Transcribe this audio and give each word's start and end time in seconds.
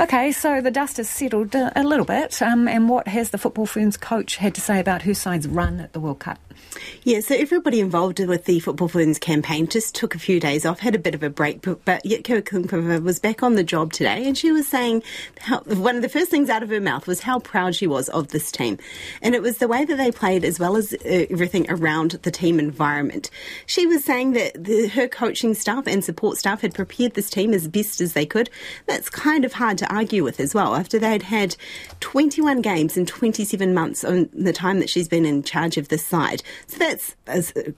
Okay, 0.00 0.32
so 0.32 0.60
the 0.60 0.72
dust 0.72 0.96
has 0.96 1.08
settled 1.08 1.54
a, 1.54 1.82
little 1.84 2.04
bit. 2.04 2.42
Um, 2.42 2.66
and 2.66 2.88
what 2.88 3.06
has 3.06 3.30
the 3.30 3.38
Football 3.38 3.66
Ferns 3.66 3.96
coach 3.96 4.36
had 4.36 4.54
to 4.56 4.60
say 4.60 4.80
about 4.80 5.02
her 5.02 5.14
side's 5.14 5.46
run 5.46 5.78
at 5.78 5.92
the 5.92 6.00
World 6.00 6.18
Cup? 6.18 6.40
Yeah, 7.02 7.20
so 7.20 7.34
everybody 7.34 7.80
involved 7.80 8.18
with 8.18 8.46
the 8.46 8.60
Football 8.60 8.88
Ferns 8.88 9.18
campaign 9.18 9.66
just 9.66 9.94
took 9.94 10.14
a 10.14 10.18
few 10.18 10.40
days 10.40 10.64
off, 10.64 10.80
had 10.80 10.94
a 10.94 10.98
bit 10.98 11.14
of 11.14 11.22
a 11.22 11.28
break, 11.28 11.60
but, 11.60 11.84
but 11.84 12.02
Jitka 12.02 12.42
Klimkova 12.42 13.02
was 13.02 13.18
back 13.18 13.42
on 13.42 13.54
the 13.54 13.64
job 13.64 13.92
today, 13.92 14.26
and 14.26 14.38
she 14.38 14.50
was 14.52 14.66
saying 14.66 15.02
how, 15.40 15.60
one 15.60 15.96
of 15.96 16.02
the 16.02 16.08
first 16.08 16.30
things 16.30 16.48
out 16.48 16.62
of 16.62 16.70
her 16.70 16.80
mouth 16.80 17.06
was 17.06 17.20
how 17.20 17.40
proud 17.40 17.74
she 17.74 17.86
was 17.86 18.08
of 18.08 18.28
this 18.28 18.50
team. 18.50 18.78
And 19.20 19.34
it 19.34 19.42
was 19.42 19.58
the 19.58 19.68
way 19.68 19.84
that 19.84 19.96
they 19.96 20.10
played 20.12 20.44
as 20.44 20.58
well 20.58 20.76
as 20.76 20.94
uh, 20.94 21.26
everything 21.30 21.66
around 21.68 22.12
the 22.22 22.30
team 22.30 22.58
environment. 22.58 23.30
She 23.66 23.86
was 23.86 24.04
saying 24.04 24.32
that 24.32 24.64
the, 24.64 24.88
her 24.88 25.08
coaching 25.08 25.54
staff 25.54 25.86
and 25.86 26.02
support 26.02 26.38
staff 26.38 26.62
had 26.62 26.74
prepared 26.74 27.14
this 27.14 27.28
team 27.28 27.52
as 27.52 27.68
best 27.68 28.00
as 28.00 28.14
they 28.14 28.24
could. 28.24 28.48
That's 28.86 29.10
kind 29.10 29.44
of 29.44 29.52
hard 29.52 29.78
to 29.78 29.94
argue 29.94 30.24
with 30.24 30.40
as 30.40 30.54
well, 30.54 30.74
after 30.74 30.98
they'd 30.98 31.22
had 31.22 31.56
21 32.00 32.62
games 32.62 32.96
in 32.96 33.06
27 33.06 33.74
months 33.74 34.04
on 34.04 34.30
the 34.32 34.52
time 34.52 34.78
that 34.78 34.88
she's 34.88 35.08
been 35.08 35.26
in 35.26 35.42
charge 35.42 35.76
of 35.76 35.88
this 35.88 36.06
side. 36.06 36.42
So 36.66 36.78
that's 36.78 37.14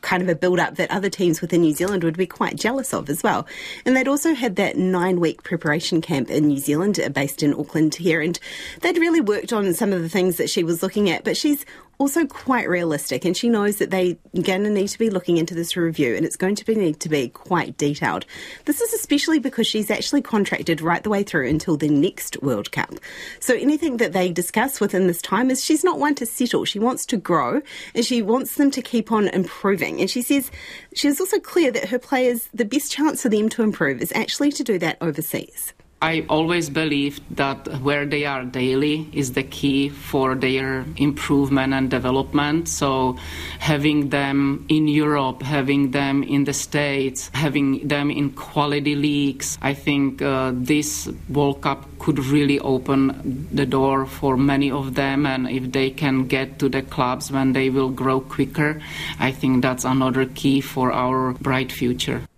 kind 0.00 0.22
of 0.22 0.28
a 0.28 0.34
build 0.34 0.58
up 0.58 0.76
that 0.76 0.90
other 0.90 1.10
teams 1.10 1.40
within 1.40 1.62
New 1.62 1.72
Zealand 1.72 2.04
would 2.04 2.16
be 2.16 2.26
quite 2.26 2.56
jealous 2.56 2.92
of 2.92 3.08
as 3.08 3.22
well. 3.22 3.46
And 3.84 3.96
they'd 3.96 4.08
also 4.08 4.34
had 4.34 4.56
that 4.56 4.76
nine 4.76 5.20
week 5.20 5.42
preparation 5.42 6.00
camp 6.00 6.30
in 6.30 6.46
New 6.48 6.58
Zealand, 6.58 6.98
based 7.14 7.42
in 7.42 7.54
Auckland 7.54 7.94
here, 7.94 8.20
and 8.20 8.38
they'd 8.80 8.98
really 8.98 9.20
worked 9.20 9.52
on 9.52 9.74
some 9.74 9.92
of 9.92 10.02
the 10.02 10.08
things 10.08 10.36
that 10.36 10.50
she 10.50 10.64
was 10.64 10.82
looking 10.82 11.10
at. 11.10 11.24
But 11.24 11.36
she's 11.36 11.64
also 11.98 12.26
quite 12.26 12.68
realistic 12.68 13.24
and 13.24 13.36
she 13.36 13.48
knows 13.48 13.76
that 13.76 13.90
they're 13.90 14.16
going 14.42 14.64
to 14.64 14.70
need 14.70 14.88
to 14.88 14.98
be 14.98 15.10
looking 15.10 15.36
into 15.36 15.54
this 15.54 15.76
review 15.76 16.14
and 16.14 16.24
it's 16.24 16.36
going 16.36 16.54
to 16.54 16.64
be, 16.64 16.74
need 16.74 17.00
to 17.00 17.08
be 17.08 17.28
quite 17.28 17.76
detailed. 17.76 18.26
This 18.64 18.80
is 18.80 18.92
especially 18.92 19.38
because 19.38 19.66
she's 19.66 19.90
actually 19.90 20.22
contracted 20.22 20.80
right 20.80 21.02
the 21.02 21.10
way 21.10 21.22
through 21.22 21.48
until 21.48 21.76
the 21.76 21.88
next 21.88 22.42
World 22.42 22.72
Cup. 22.72 22.94
So 23.40 23.54
anything 23.54 23.98
that 23.98 24.12
they 24.12 24.32
discuss 24.32 24.80
within 24.80 25.06
this 25.06 25.22
time 25.22 25.50
is 25.50 25.64
she's 25.64 25.84
not 25.84 25.98
one 25.98 26.14
to 26.16 26.26
settle. 26.26 26.64
She 26.64 26.78
wants 26.78 27.06
to 27.06 27.16
grow 27.16 27.62
and 27.94 28.04
she 28.04 28.22
wants 28.22 28.56
them 28.56 28.70
to 28.72 28.82
keep 28.82 29.12
on 29.12 29.28
improving. 29.28 30.00
And 30.00 30.10
she 30.10 30.22
says 30.22 30.50
she 30.94 31.08
is 31.08 31.20
also 31.20 31.38
clear 31.38 31.70
that 31.70 31.88
her 31.88 31.98
players, 31.98 32.48
the 32.52 32.64
best 32.64 32.92
chance 32.92 33.22
for 33.22 33.28
them 33.28 33.48
to 33.50 33.62
improve 33.62 34.02
is 34.02 34.12
actually 34.14 34.52
to 34.52 34.64
do 34.64 34.78
that 34.78 34.98
overseas. 35.00 35.72
I 36.04 36.26
always 36.28 36.68
believed 36.68 37.22
that 37.36 37.80
where 37.80 38.04
they 38.04 38.26
are 38.26 38.44
daily 38.44 39.08
is 39.14 39.32
the 39.32 39.42
key 39.42 39.88
for 39.88 40.34
their 40.34 40.84
improvement 40.98 41.72
and 41.72 41.88
development. 41.88 42.68
So, 42.68 43.16
having 43.58 44.10
them 44.10 44.66
in 44.68 44.86
Europe, 44.86 45.40
having 45.40 45.92
them 45.92 46.22
in 46.22 46.44
the 46.44 46.52
States, 46.52 47.30
having 47.32 47.88
them 47.88 48.10
in 48.10 48.32
quality 48.32 48.94
leagues, 48.94 49.56
I 49.62 49.72
think 49.72 50.20
uh, 50.20 50.52
this 50.54 51.08
World 51.30 51.62
Cup 51.62 51.88
could 51.98 52.18
really 52.18 52.60
open 52.60 53.48
the 53.50 53.64
door 53.64 54.04
for 54.04 54.36
many 54.36 54.70
of 54.70 54.96
them. 54.96 55.24
And 55.24 55.48
if 55.48 55.72
they 55.72 55.88
can 55.88 56.26
get 56.26 56.58
to 56.58 56.68
the 56.68 56.82
clubs 56.82 57.32
when 57.32 57.54
they 57.54 57.70
will 57.70 57.88
grow 57.88 58.20
quicker, 58.20 58.82
I 59.18 59.32
think 59.32 59.62
that's 59.62 59.86
another 59.86 60.26
key 60.26 60.60
for 60.60 60.92
our 60.92 61.32
bright 61.32 61.72
future. 61.72 62.28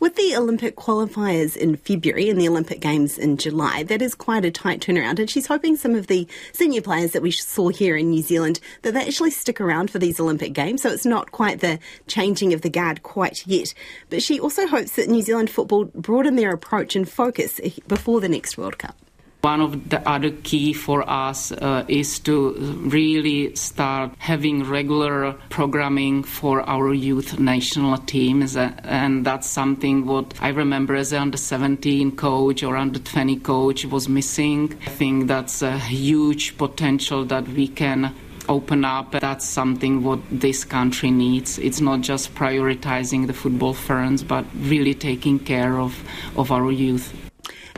With 0.00 0.16
the 0.16 0.36
Olympic 0.36 0.76
qualifiers 0.76 1.56
in 1.56 1.76
February 1.76 2.28
and 2.28 2.40
the 2.40 2.48
Olympic 2.48 2.80
Games 2.80 3.18
in 3.18 3.36
July, 3.36 3.82
that 3.84 4.02
is 4.02 4.14
quite 4.14 4.44
a 4.44 4.50
tight 4.50 4.80
turnaround. 4.80 5.18
And 5.18 5.30
she's 5.30 5.46
hoping 5.46 5.76
some 5.76 5.94
of 5.94 6.06
the 6.06 6.26
senior 6.52 6.82
players 6.82 7.12
that 7.12 7.22
we 7.22 7.30
saw 7.30 7.68
here 7.68 7.96
in 7.96 8.10
New 8.10 8.22
Zealand 8.22 8.60
that 8.82 8.94
they 8.94 9.06
actually 9.06 9.30
stick 9.30 9.60
around 9.60 9.90
for 9.90 9.98
these 9.98 10.20
Olympic 10.20 10.52
Games. 10.52 10.82
So 10.82 10.90
it's 10.90 11.06
not 11.06 11.32
quite 11.32 11.60
the 11.60 11.78
changing 12.06 12.52
of 12.52 12.62
the 12.62 12.70
guard 12.70 13.02
quite 13.02 13.46
yet. 13.46 13.74
But 14.10 14.22
she 14.22 14.40
also 14.40 14.66
hopes 14.66 14.92
that 14.92 15.08
New 15.08 15.22
Zealand 15.22 15.50
football 15.50 15.86
broaden 15.86 16.36
their 16.36 16.52
approach 16.52 16.96
and 16.96 17.08
focus 17.08 17.60
before 17.86 18.20
the 18.20 18.28
next 18.28 18.58
World 18.58 18.78
Cup. 18.78 18.96
One 19.40 19.60
of 19.60 19.88
the 19.88 20.06
other 20.08 20.30
key 20.30 20.72
for 20.72 21.08
us 21.08 21.52
uh, 21.52 21.84
is 21.86 22.18
to 22.20 22.54
really 22.54 23.54
start 23.54 24.10
having 24.18 24.64
regular 24.64 25.34
programming 25.48 26.24
for 26.24 26.68
our 26.68 26.92
youth 26.92 27.38
national 27.38 27.98
teams, 27.98 28.56
uh, 28.56 28.72
and 28.82 29.24
that's 29.24 29.48
something 29.48 30.06
what 30.06 30.34
I 30.40 30.48
remember 30.48 30.96
as 30.96 31.12
an 31.12 31.22
under 31.22 31.38
17 31.38 32.16
coach 32.16 32.64
or 32.64 32.76
under 32.76 32.98
20 32.98 33.36
coach 33.36 33.84
was 33.84 34.08
missing. 34.08 34.76
I 34.84 34.90
think 34.90 35.28
that's 35.28 35.62
a 35.62 35.78
huge 35.78 36.58
potential 36.58 37.24
that 37.26 37.46
we 37.46 37.68
can 37.68 38.12
open 38.48 38.84
up. 38.84 39.12
That's 39.12 39.46
something 39.46 40.02
what 40.02 40.18
this 40.32 40.64
country 40.64 41.12
needs. 41.12 41.58
It's 41.58 41.80
not 41.80 42.00
just 42.00 42.34
prioritizing 42.34 43.28
the 43.28 43.34
football 43.34 43.74
ferns, 43.74 44.24
but 44.24 44.44
really 44.56 44.94
taking 44.94 45.38
care 45.38 45.78
of, 45.78 45.94
of 46.36 46.50
our 46.50 46.72
youth. 46.72 47.14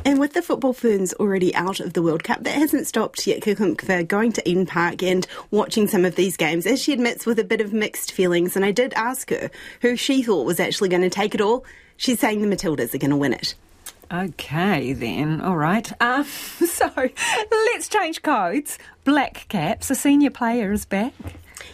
And 0.05 0.19
with 0.19 0.33
the 0.33 0.43
football 0.43 0.73
ferns 0.73 1.13
already 1.15 1.55
out 1.55 1.81
of 1.81 1.93
the 1.93 2.03
World 2.03 2.25
Cup, 2.25 2.43
that 2.45 2.55
hasn't 2.55 2.87
stopped 2.87 3.27
yet 3.27 3.45
for 3.45 4.03
going 4.03 4.33
to 4.33 4.49
Eden 4.49 4.67
Park 4.67 5.03
and 5.03 5.27
watching 5.51 5.89
some 5.89 6.05
of 6.05 6.17
these 6.17 6.37
games, 6.37 6.67
as 6.67 6.83
she 6.83 6.93
admits 6.93 7.27
with 7.27 7.39
a 7.39 7.45
bit 7.45 7.61
of 7.61 7.73
mixed 7.73 8.13
feelings. 8.13 8.57
And 8.57 8.65
I 8.65 8.71
did 8.71 8.93
ask 8.95 9.31
her 9.31 9.51
who 9.83 9.97
she 9.97 10.23
thought 10.23 10.47
was 10.47 10.61
actually 10.61 10.89
going 10.89 11.03
to 11.03 11.11
take 11.11 11.35
it 11.35 11.41
all. 11.41 11.65
She's 11.97 12.19
saying 12.19 12.41
the 12.41 12.55
Matildas 12.55 12.95
are 12.95 12.99
going 12.99 13.11
to 13.11 13.17
win 13.17 13.35
it. 13.35 13.55
Okay, 14.13 14.93
then. 14.93 15.41
All 15.41 15.57
right. 15.57 15.91
Um, 16.03 16.25
so 16.25 16.91
let's 16.97 17.89
change 17.89 18.23
codes. 18.23 18.79
Black 19.05 19.47
Caps, 19.49 19.91
a 19.91 19.95
senior 19.95 20.31
player, 20.31 20.73
is 20.73 20.85
back. 20.85 21.13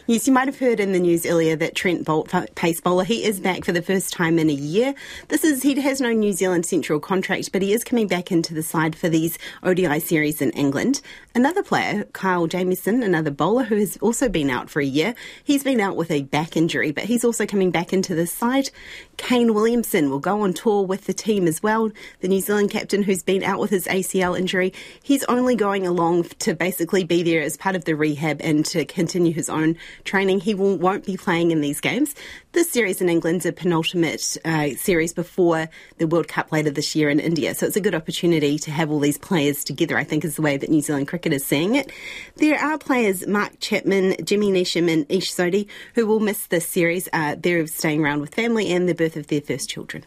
Yes, 0.07 0.27
you 0.27 0.33
might 0.33 0.47
have 0.47 0.59
heard 0.59 0.79
in 0.79 0.93
the 0.93 1.01
news 1.01 1.27
earlier 1.27 1.57
that 1.57 1.75
Trent 1.75 2.05
Boult, 2.05 2.55
pace 2.55 2.81
bowler, 2.81 3.05
he 3.05 3.25
is 3.25 3.41
back 3.41 3.65
for 3.65 3.73
the 3.73 3.83
first 3.83 4.13
time 4.13 4.39
in 4.39 4.49
a 4.49 4.53
year. 4.53 4.95
This 5.29 5.45
is 5.45 5.63
he 5.63 5.81
has 5.81 6.01
no 6.01 6.13
New 6.13 6.33
Zealand 6.33 6.65
central 6.65 7.01
contract, 7.01 7.51
but 7.53 7.63
he 7.63 7.73
is 7.73 7.83
coming 7.83 8.07
back 8.07 8.31
into 8.31 8.55
the 8.55 8.63
side 8.63 8.95
for 8.95 9.09
these 9.09 9.39
ODI 9.63 10.01
series 10.01 10.41
in 10.41 10.51
England. 10.53 11.01
Another 11.35 11.63
player, 11.63 12.05
Kyle 12.13 12.47
Jamieson, 12.47 13.03
another 13.03 13.31
bowler 13.31 13.65
who 13.65 13.77
has 13.77 13.97
also 13.99 14.29
been 14.29 14.49
out 14.49 14.71
for 14.71 14.81
a 14.81 14.87
year. 14.87 15.15
He's 15.45 15.65
been 15.65 15.81
out 15.81 15.97
with 15.97 16.11
a 16.11 16.23
back 16.23 16.57
injury, 16.57 16.93
but 16.93 17.05
he's 17.05 17.25
also 17.25 17.45
coming 17.47 17.71
back 17.71 17.93
into 17.93 18.15
the 18.15 18.27
side. 18.27 18.71
Kane 19.17 19.55
Williamson 19.55 20.11
will 20.11 20.19
go 20.19 20.43
on 20.43 20.53
tour 20.53 20.85
with 20.85 21.07
the 21.07 21.15
team 21.15 21.47
as 21.47 21.63
well. 21.63 21.91
The 22.21 22.29
New 22.29 22.41
Zealand 22.41 22.71
captain 22.71 23.03
who's 23.03 23.23
been 23.23 23.43
out 23.43 23.61
with 23.61 23.71
his 23.71 23.87
ACL 23.87 24.39
injury, 24.39 24.73
he's 25.03 25.25
only 25.25 25.57
going 25.57 25.87
along 25.87 26.25
to 26.41 26.55
basically 26.55 27.05
be 27.05 27.23
there 27.23 27.43
as 27.43 27.57
part 27.57 27.77
of 27.77 27.85
the 27.85 27.95
rehab 27.95 28.41
and 28.43 28.65
to 28.67 28.85
continue 28.85 29.33
his 29.33 29.49
own 29.49 29.76
training. 30.05 30.41
He 30.41 30.55
will, 30.55 30.77
won't 30.77 31.05
be 31.05 31.17
playing 31.17 31.51
in 31.51 31.61
these 31.61 31.81
games. 31.81 32.15
This 32.53 32.71
series 32.71 33.01
in 33.01 33.09
England's 33.09 33.45
a 33.45 33.53
penultimate 33.53 34.39
uh, 34.45 34.71
series 34.77 35.13
before 35.13 35.69
the 35.99 36.07
World 36.07 36.29
Cup 36.29 36.53
later 36.53 36.71
this 36.71 36.97
year 36.97 37.11
in 37.11 37.21
India. 37.21 37.55
So 37.55 37.67
it's 37.67 37.77
a 37.77 37.81
good 37.81 37.95
opportunity 37.95 38.59
to 38.61 38.71
have 38.71 38.91
all 38.91 39.01
these 39.01 39.19
players 39.19 39.63
together, 39.63 39.99
I 39.99 40.05
think 40.05 40.25
is 40.25 40.37
the 40.37 40.43
way 40.43 40.57
that 40.57 40.71
New 40.71 40.81
Zealand 40.81 41.09
cricket 41.09 41.33
is 41.33 41.45
seeing 41.45 41.75
it. 41.75 41.93
There 42.37 42.59
are 42.59 42.79
players, 42.79 43.27
Mark 43.27 43.61
Chapman, 43.61 44.25
Jimmy 44.25 44.51
Neesham 44.51 44.91
and 44.91 45.05
Ish 45.11 45.33
Sodhi, 45.33 45.69
who 45.95 46.07
will 46.07 46.21
miss 46.21 46.47
this 46.47 46.67
series. 46.67 47.09
Uh, 47.13 47.37
they're 47.39 47.67
staying 47.67 48.03
around 48.03 48.21
with 48.21 48.35
family 48.35 48.73
and 48.73 48.89
the 48.89 48.95
birth 48.95 49.17
of 49.17 49.27
their 49.27 49.41
first 49.41 49.69
children. 49.69 50.05